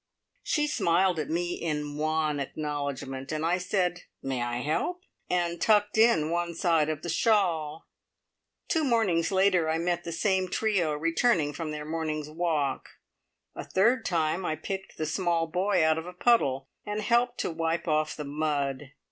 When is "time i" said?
14.03-14.55